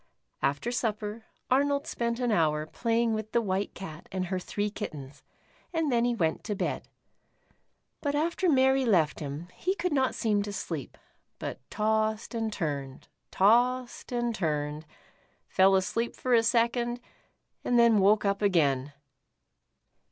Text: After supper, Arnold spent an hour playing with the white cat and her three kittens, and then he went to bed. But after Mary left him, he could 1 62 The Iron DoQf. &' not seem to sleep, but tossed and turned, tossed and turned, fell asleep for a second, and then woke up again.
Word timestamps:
After 0.41 0.71
supper, 0.71 1.25
Arnold 1.51 1.85
spent 1.85 2.19
an 2.19 2.31
hour 2.31 2.65
playing 2.65 3.13
with 3.13 3.33
the 3.33 3.39
white 3.41 3.75
cat 3.75 4.09
and 4.11 4.25
her 4.25 4.39
three 4.39 4.71
kittens, 4.71 5.23
and 5.75 5.91
then 5.91 6.05
he 6.05 6.15
went 6.15 6.43
to 6.45 6.55
bed. 6.55 6.87
But 8.01 8.15
after 8.15 8.49
Mary 8.49 8.83
left 8.83 9.19
him, 9.19 9.49
he 9.53 9.75
could 9.75 9.95
1 9.95 9.97
62 9.97 9.97
The 9.97 9.97
Iron 9.97 9.97
DoQf. 9.97 9.97
&' 9.97 10.01
not 10.01 10.15
seem 10.15 10.43
to 10.43 10.53
sleep, 10.59 10.97
but 11.37 11.69
tossed 11.69 12.33
and 12.33 12.51
turned, 12.51 13.09
tossed 13.29 14.11
and 14.11 14.33
turned, 14.33 14.87
fell 15.47 15.75
asleep 15.75 16.15
for 16.15 16.33
a 16.33 16.41
second, 16.41 16.99
and 17.63 17.77
then 17.77 17.99
woke 17.99 18.25
up 18.25 18.41
again. 18.41 18.93